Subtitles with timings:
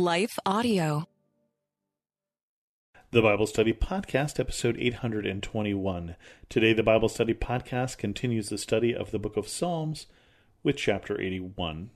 [0.00, 1.06] Life Audio.
[3.10, 6.16] The Bible Study Podcast, episode 821.
[6.48, 10.06] Today, the Bible Study Podcast continues the study of the book of Psalms
[10.62, 11.90] with chapter 81.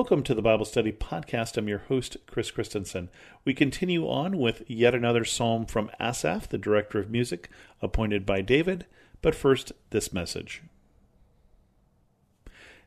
[0.00, 1.58] Welcome to the Bible Study Podcast.
[1.58, 3.10] I'm your host, Chris Christensen.
[3.44, 7.50] We continue on with yet another psalm from Asaph, the director of music,
[7.82, 8.86] appointed by David.
[9.20, 10.62] But first, this message.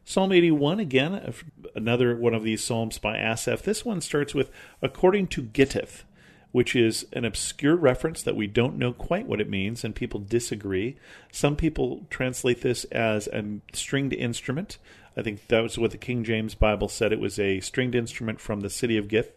[0.03, 1.35] Psalm 81, again,
[1.75, 3.61] another one of these psalms by Asaph.
[3.61, 4.49] This one starts with,
[4.81, 6.05] according to Gittith,
[6.51, 10.19] which is an obscure reference that we don't know quite what it means, and people
[10.19, 10.97] disagree.
[11.31, 14.79] Some people translate this as a stringed instrument.
[15.15, 17.11] I think that was what the King James Bible said.
[17.11, 19.31] It was a stringed instrument from the city of Gith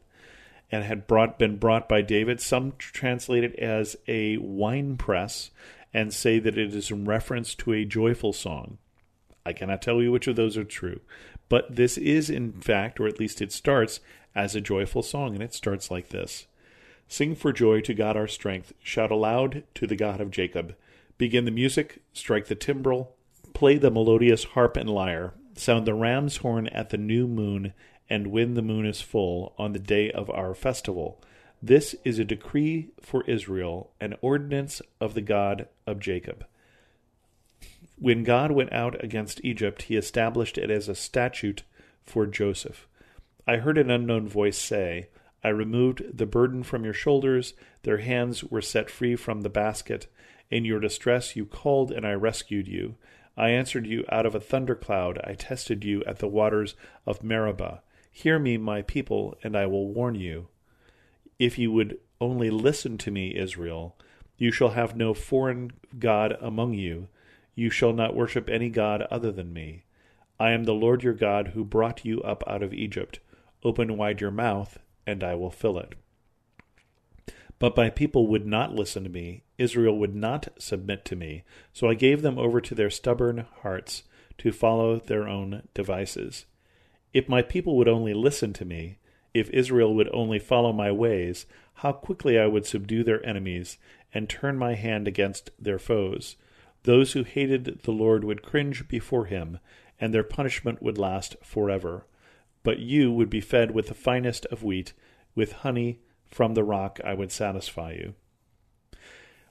[0.71, 2.41] and had brought been brought by David.
[2.41, 5.51] Some translate it as a wine press
[5.93, 8.78] and say that it is in reference to a joyful song.
[9.45, 11.00] I cannot tell you which of those are true,
[11.48, 14.00] but this is in fact, or at least it starts
[14.34, 16.47] as a joyful song, and it starts like this.
[17.09, 20.75] Sing for joy to God our strength, shout aloud to the God of Jacob.
[21.17, 23.15] Begin the music, strike the timbrel,
[23.55, 27.73] play the melodious harp and lyre, sound the ram's horn at the new moon,
[28.09, 31.21] and when the moon is full, on the day of our festival.
[31.62, 36.47] This is a decree for Israel, an ordinance of the God of Jacob.
[37.99, 41.62] When God went out against Egypt, he established it as a statute
[42.05, 42.87] for Joseph.
[43.47, 45.09] I heard an unknown voice say,
[45.43, 50.09] I removed the burden from your shoulders, their hands were set free from the basket.
[50.51, 52.97] In your distress you called, and I rescued you.
[53.37, 55.20] I answered you out of a thundercloud.
[55.23, 56.75] I tested you at the waters
[57.06, 57.83] of Meribah.
[58.11, 60.48] Hear me, my people, and I will warn you.
[61.39, 63.95] If you would only listen to me, Israel,
[64.39, 67.09] you shall have no foreign God among you.
[67.55, 69.84] You shall not worship any God other than me.
[70.41, 73.21] I am the Lord your God who brought you up out of Egypt.
[73.62, 75.94] Open wide your mouth, and I will fill it.
[77.59, 79.43] But my people would not listen to me.
[79.59, 81.44] Israel would not submit to me.
[81.72, 84.05] So I gave them over to their stubborn hearts
[84.39, 86.45] to follow their own devices.
[87.15, 88.99] If my people would only listen to me,
[89.33, 93.78] if Israel would only follow my ways, how quickly I would subdue their enemies
[94.12, 96.37] and turn my hand against their foes.
[96.83, 99.59] Those who hated the Lord would cringe before him,
[99.99, 102.06] and their punishment would last forever.
[102.62, 104.93] But you would be fed with the finest of wheat,
[105.34, 106.00] with honey
[106.31, 108.14] from the rock I would satisfy you.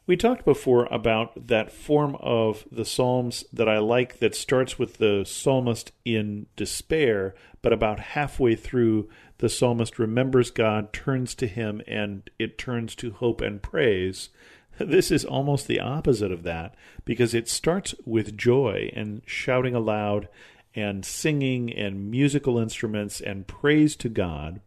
[0.08, 4.98] We talked before about that form of the Psalms that I like that starts with
[4.98, 7.34] the psalmist in despair,
[7.64, 9.10] but about halfway through,
[9.40, 14.30] the psalmist remembers God, turns to him, and it turns to hope and praise.
[14.78, 16.76] This is almost the opposite of that
[17.06, 20.28] because it starts with joy and shouting aloud
[20.76, 24.60] and singing and musical instruments and praise to God.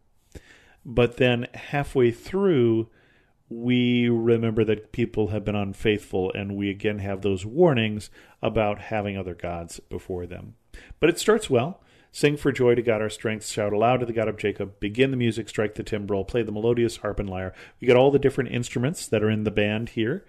[0.85, 2.89] But then halfway through,
[3.49, 8.11] we remember that people have been unfaithful, and we again have those warnings
[8.43, 10.55] about having other gods before them.
[11.01, 11.81] But it starts well.
[12.11, 15.11] Sing for joy to God our strength, shout aloud to the God of Jacob, begin
[15.11, 17.53] the music, strike the timbrel, play the melodious harp and lyre.
[17.81, 20.25] We got all the different instruments that are in the band here,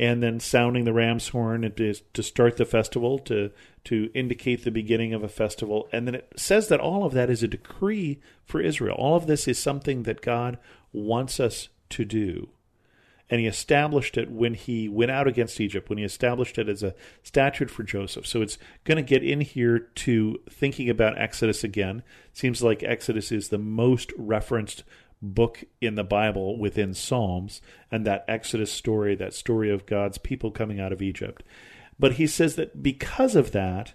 [0.00, 3.50] and then sounding the ram's horn to start the festival, to,
[3.84, 5.90] to indicate the beginning of a festival.
[5.92, 8.96] And then it says that all of that is a decree for Israel.
[8.98, 10.56] All of this is something that God
[10.90, 12.48] wants us to do
[13.30, 16.82] and he established it when he went out against Egypt, when he established it as
[16.82, 18.26] a statute for Joseph.
[18.26, 22.02] So it's going to get in here to thinking about Exodus again.
[22.32, 24.82] Seems like Exodus is the most referenced
[25.22, 27.60] book in the Bible within Psalms,
[27.90, 31.42] and that Exodus story, that story of God's people coming out of Egypt.
[31.98, 33.92] But he says that because of that,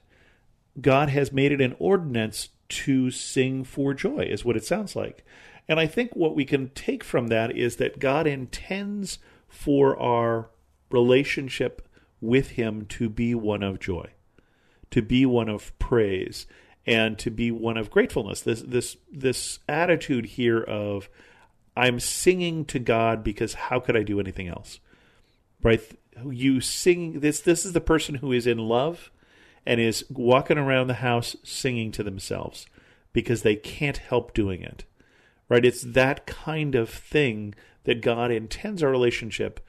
[0.79, 5.25] God has made it an ordinance to sing for joy, is what it sounds like.
[5.67, 10.49] And I think what we can take from that is that God intends for our
[10.91, 11.87] relationship
[12.21, 14.09] with Him to be one of joy,
[14.91, 16.45] to be one of praise,
[16.85, 18.41] and to be one of gratefulness.
[18.41, 21.09] This this this attitude here of
[21.75, 24.79] I'm singing to God because how could I do anything else?
[25.61, 25.81] Right?
[26.29, 29.11] You sing this this is the person who is in love
[29.65, 32.67] and is walking around the house singing to themselves
[33.13, 34.85] because they can't help doing it
[35.49, 35.65] right?
[35.65, 39.59] It's that kind of thing that God intends our relationship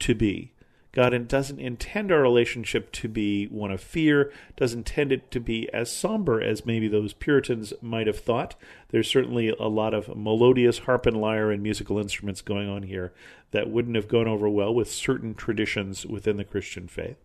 [0.00, 0.52] to be.
[0.92, 5.72] God doesn't intend our relationship to be one of fear, doesn't intend it to be
[5.72, 8.56] as somber as maybe those Puritans might have thought.
[8.88, 13.12] There's certainly a lot of melodious harp and lyre and musical instruments going on here
[13.52, 17.16] that wouldn't have gone over well with certain traditions within the Christian faith.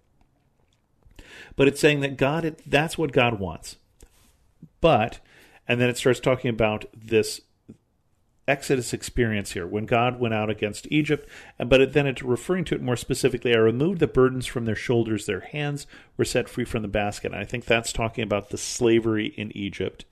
[1.55, 3.77] but it's saying that God, that's what God wants.
[4.81, 5.19] But,
[5.67, 7.41] and then it starts talking about this
[8.47, 11.27] Exodus experience here when God went out against Egypt,
[11.57, 13.55] but then it's referring to it more specifically.
[13.55, 17.31] I removed the burdens from their shoulders, their hands were set free from the basket.
[17.31, 20.05] And I think that's talking about the slavery in Egypt.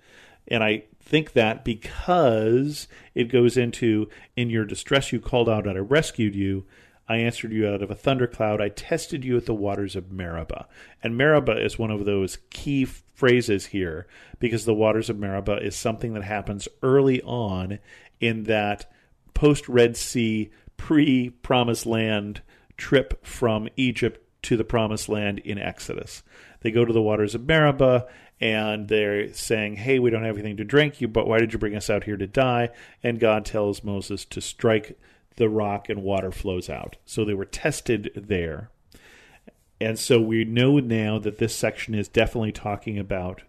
[0.48, 5.78] And I think that because it goes into, in your distress you called out, and
[5.78, 6.66] I rescued you.
[7.08, 8.62] I answered you out of a thundercloud.
[8.62, 10.68] I tested you at the waters of Meribah.
[11.02, 14.08] And Meribah is one of those key phrases here
[14.40, 17.80] because the waters of Meribah is something that happens early on
[18.20, 18.92] in that
[19.34, 22.42] post Red Sea, pre Promised Land
[22.78, 26.24] trip from Egypt to the Promised Land in Exodus.
[26.62, 28.08] They go to the waters of Meribah
[28.40, 31.60] and they're saying, Hey, we don't have anything to drink, you, but why did you
[31.60, 32.70] bring us out here to die?
[33.02, 34.98] And God tells Moses to strike
[35.36, 36.98] the rock and water flows out.
[37.06, 38.70] So they were tested there.
[39.82, 43.42] And so we know now that this section is definitely talking about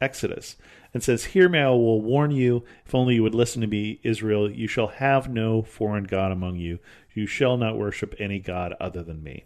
[0.00, 0.56] Exodus
[0.92, 4.00] and says, Hear me, I will warn you, if only you would listen to me,
[4.02, 6.78] Israel, you shall have no foreign God among you.
[7.12, 9.44] You shall not worship any God other than me.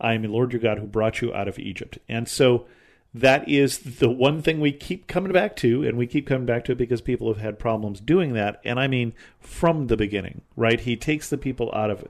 [0.00, 1.98] I am the Lord your God who brought you out of Egypt.
[2.08, 2.66] And so
[3.14, 6.64] that is the one thing we keep coming back to, and we keep coming back
[6.66, 8.60] to it because people have had problems doing that.
[8.64, 10.80] And I mean from the beginning, right?
[10.80, 12.06] He takes the people out of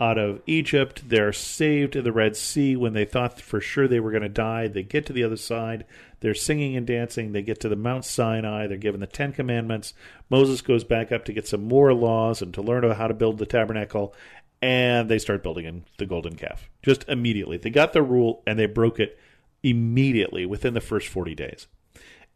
[0.00, 1.08] out of Egypt.
[1.08, 4.28] They're saved in the Red Sea when they thought for sure they were going to
[4.28, 4.66] die.
[4.66, 5.84] They get to the other side.
[6.20, 7.32] They're singing and dancing.
[7.32, 8.66] They get to the Mount Sinai.
[8.66, 9.92] They're given the Ten Commandments.
[10.30, 13.38] Moses goes back up to get some more laws and to learn how to build
[13.38, 14.14] the tabernacle.
[14.62, 17.56] And they start building in the golden calf just immediately.
[17.58, 19.18] They got the rule and they broke it
[19.62, 21.66] immediately within the first 40 days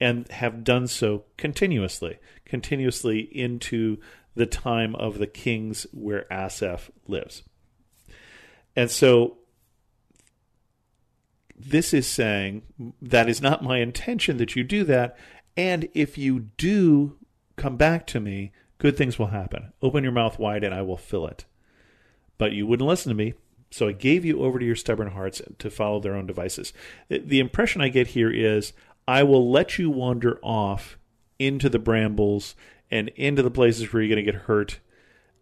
[0.00, 3.98] and have done so continuously, continuously into
[4.34, 7.42] the time of the kings where Asaph lives.
[8.76, 9.38] And so
[11.56, 12.62] this is saying
[13.00, 15.16] that is not my intention that you do that.
[15.56, 17.16] And if you do
[17.56, 19.72] come back to me, good things will happen.
[19.80, 21.44] Open your mouth wide and I will fill it.
[22.36, 23.34] But you wouldn't listen to me.
[23.74, 26.72] So I gave you over to your stubborn hearts to follow their own devices.
[27.08, 28.72] The impression I get here is
[29.08, 30.96] I will let you wander off
[31.40, 32.54] into the brambles
[32.88, 34.78] and into the places where you're going to get hurt.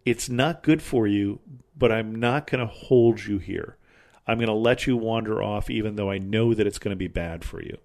[0.06, 1.40] It's not good for you,
[1.76, 3.76] but I'm not going to hold you here.
[4.26, 6.96] I'm going to let you wander off, even though I know that it's going to
[6.96, 7.76] be bad for you.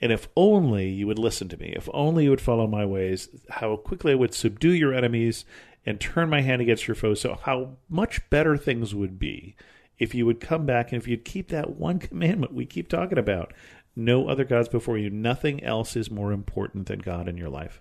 [0.00, 3.28] And if only you would listen to me, if only you would follow my ways,
[3.50, 5.44] how quickly I would subdue your enemies
[5.88, 7.14] and turn my hand against your foe.
[7.14, 9.56] So, how much better things would be
[9.98, 13.16] if you would come back and if you'd keep that one commandment we keep talking
[13.16, 13.54] about
[13.96, 15.08] no other gods before you.
[15.08, 17.80] Nothing else is more important than God in your life.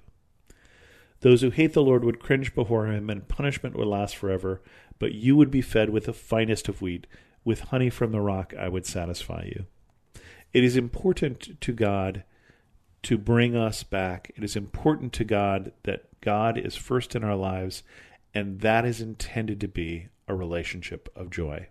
[1.20, 4.62] Those who hate the Lord would cringe before him, and punishment would last forever.
[5.00, 7.08] But you would be fed with the finest of wheat
[7.44, 9.66] with honey from the rock I would satisfy you.
[10.54, 12.24] It is important to God
[13.08, 14.34] to bring us back.
[14.36, 17.84] It is important to God that God is first in our lives,
[18.34, 21.70] and that is intended to be a relationship of joy.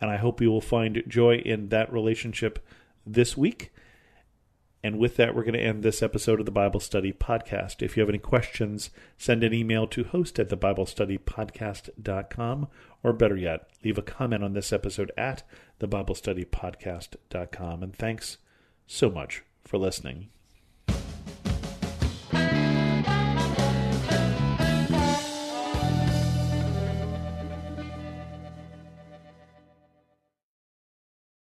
[0.00, 2.66] And I hope you will find joy in that relationship
[3.06, 3.74] this week.
[4.82, 7.82] And with that, we're going to end this episode of the Bible Study Podcast.
[7.82, 8.88] If you have any questions,
[9.18, 12.68] send an email to host at thebiblestudypodcast.com,
[13.02, 15.42] or better yet, leave a comment on this episode at
[15.78, 17.82] thebiblestudypodcast.com.
[17.82, 18.38] And thanks
[18.86, 20.30] so much for listening.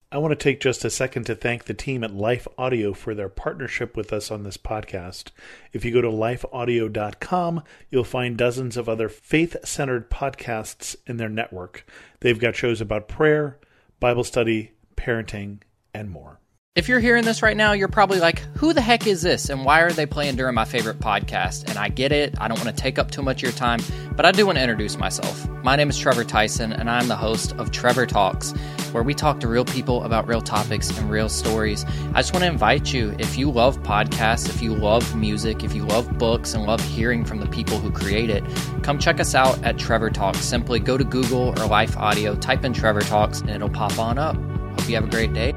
[0.10, 3.14] I want to take just a second to thank the team at Life Audio for
[3.14, 5.32] their partnership with us on this podcast.
[5.74, 11.28] If you go to lifeaudio.com, you'll find dozens of other faith centered podcasts in their
[11.28, 11.86] network.
[12.22, 13.60] They've got shows about prayer,
[14.00, 15.60] Bible study, parenting,
[15.94, 16.40] and more.
[16.78, 19.66] If you're hearing this right now, you're probably like, who the heck is this and
[19.66, 21.68] why are they playing during my favorite podcast?
[21.68, 22.40] And I get it.
[22.40, 23.82] I don't want to take up too much of your time,
[24.16, 25.50] but I do want to introduce myself.
[25.64, 28.54] My name is Trevor Tyson, and I'm the host of Trevor Talks,
[28.98, 31.86] where we talk to real people about real topics and real stories.
[32.16, 35.76] I just want to invite you, if you love podcasts, if you love music, if
[35.76, 38.44] you love books, and love hearing from the people who create it,
[38.82, 40.40] come check us out at Trevor Talks.
[40.40, 44.18] Simply go to Google or Life Audio, type in Trevor Talks, and it'll pop on
[44.18, 44.36] up.
[44.36, 45.54] Hope you have a great day.